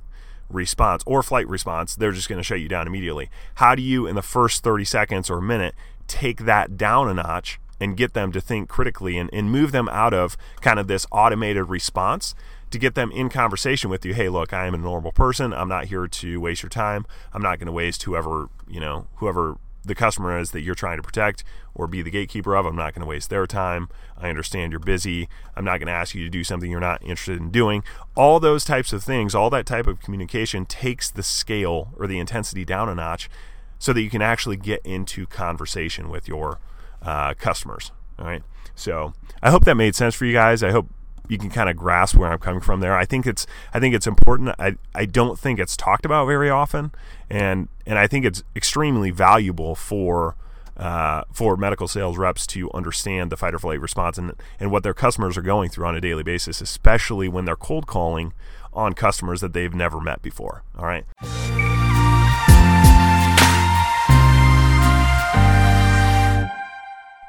response 0.50 1.02
or 1.06 1.22
flight 1.22 1.48
response. 1.48 1.96
They're 1.96 2.12
just 2.12 2.28
going 2.28 2.38
to 2.38 2.42
shut 2.42 2.60
you 2.60 2.68
down 2.68 2.86
immediately. 2.86 3.30
How 3.56 3.74
do 3.74 3.82
you, 3.82 4.06
in 4.06 4.14
the 4.14 4.22
first 4.22 4.62
30 4.62 4.84
seconds 4.84 5.30
or 5.30 5.38
a 5.38 5.42
minute, 5.42 5.74
take 6.06 6.44
that 6.44 6.76
down 6.76 7.08
a 7.08 7.14
notch 7.14 7.58
and 7.80 7.96
get 7.96 8.14
them 8.14 8.32
to 8.32 8.40
think 8.40 8.68
critically 8.68 9.18
and, 9.18 9.30
and 9.32 9.50
move 9.50 9.72
them 9.72 9.88
out 9.88 10.14
of 10.14 10.36
kind 10.60 10.78
of 10.78 10.86
this 10.86 11.06
automated 11.10 11.68
response 11.68 12.34
to 12.70 12.78
get 12.78 12.94
them 12.94 13.10
in 13.12 13.28
conversation 13.28 13.90
with 13.90 14.04
you. 14.04 14.14
Hey, 14.14 14.28
look, 14.28 14.52
I 14.52 14.66
am 14.66 14.74
a 14.74 14.78
normal 14.78 15.12
person. 15.12 15.52
I'm 15.52 15.68
not 15.68 15.86
here 15.86 16.06
to 16.06 16.40
waste 16.40 16.62
your 16.62 16.70
time. 16.70 17.06
I'm 17.32 17.42
not 17.42 17.58
going 17.58 17.66
to 17.66 17.72
waste 17.72 18.02
whoever, 18.02 18.48
you 18.68 18.80
know, 18.80 19.06
whoever 19.16 19.58
the 19.84 19.94
customer 19.94 20.38
is 20.38 20.50
that 20.52 20.62
you're 20.62 20.74
trying 20.74 20.96
to 20.96 21.02
protect 21.02 21.44
or 21.74 21.86
be 21.86 22.02
the 22.02 22.10
gatekeeper 22.10 22.56
of. 22.56 22.66
I'm 22.66 22.76
not 22.76 22.94
going 22.94 23.02
to 23.02 23.06
waste 23.06 23.30
their 23.30 23.46
time. 23.46 23.88
I 24.16 24.30
understand 24.30 24.72
you're 24.72 24.80
busy. 24.80 25.28
I'm 25.54 25.64
not 25.64 25.78
going 25.78 25.88
to 25.88 25.92
ask 25.92 26.14
you 26.14 26.24
to 26.24 26.30
do 26.30 26.42
something 26.42 26.70
you're 26.70 26.80
not 26.80 27.02
interested 27.02 27.38
in 27.38 27.50
doing. 27.50 27.84
All 28.16 28.40
those 28.40 28.64
types 28.64 28.92
of 28.92 29.04
things, 29.04 29.34
all 29.34 29.50
that 29.50 29.66
type 29.66 29.86
of 29.86 30.00
communication 30.00 30.64
takes 30.64 31.10
the 31.10 31.22
scale 31.22 31.90
or 31.98 32.06
the 32.06 32.18
intensity 32.18 32.64
down 32.64 32.88
a 32.88 32.94
notch 32.94 33.28
so 33.78 33.92
that 33.92 34.02
you 34.02 34.10
can 34.10 34.22
actually 34.22 34.56
get 34.56 34.80
into 34.84 35.26
conversation 35.26 36.08
with 36.08 36.26
your 36.28 36.58
uh, 37.04 37.34
customers. 37.34 37.92
All 38.18 38.26
right. 38.26 38.42
So 38.74 39.12
I 39.42 39.50
hope 39.50 39.64
that 39.64 39.76
made 39.76 39.94
sense 39.94 40.14
for 40.14 40.24
you 40.24 40.32
guys. 40.32 40.62
I 40.62 40.70
hope 40.70 40.88
you 41.28 41.38
can 41.38 41.50
kind 41.50 41.70
of 41.70 41.76
grasp 41.76 42.16
where 42.16 42.30
I'm 42.30 42.38
coming 42.38 42.60
from 42.60 42.80
there. 42.80 42.96
I 42.96 43.04
think 43.04 43.26
it's 43.26 43.46
I 43.72 43.80
think 43.80 43.94
it's 43.94 44.06
important. 44.06 44.54
I 44.58 44.76
I 44.94 45.06
don't 45.06 45.38
think 45.38 45.58
it's 45.58 45.76
talked 45.76 46.04
about 46.04 46.26
very 46.26 46.50
often, 46.50 46.92
and 47.30 47.68
and 47.86 47.98
I 47.98 48.06
think 48.06 48.24
it's 48.24 48.42
extremely 48.56 49.10
valuable 49.10 49.74
for. 49.74 50.36
Uh, 50.76 51.22
for 51.32 51.56
medical 51.56 51.86
sales 51.86 52.18
reps 52.18 52.48
to 52.48 52.68
understand 52.72 53.30
the 53.30 53.36
fight 53.36 53.54
or 53.54 53.60
flight 53.60 53.80
response 53.80 54.18
and, 54.18 54.32
and 54.58 54.72
what 54.72 54.82
their 54.82 54.92
customers 54.92 55.38
are 55.38 55.42
going 55.42 55.70
through 55.70 55.86
on 55.86 55.94
a 55.94 56.00
daily 56.00 56.24
basis, 56.24 56.60
especially 56.60 57.28
when 57.28 57.44
they're 57.44 57.54
cold 57.54 57.86
calling 57.86 58.32
on 58.72 58.92
customers 58.92 59.40
that 59.40 59.52
they've 59.52 59.72
never 59.72 60.00
met 60.00 60.20
before. 60.20 60.64
All 60.76 60.84
right. 60.84 61.04